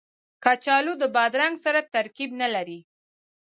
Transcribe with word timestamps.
کچالو 0.43 0.93
د 1.01 1.03
بادرنګ 1.15 1.55
سره 1.65 1.79
ترکیب 1.93 2.29
نه 2.41 2.47
لري 2.55 2.79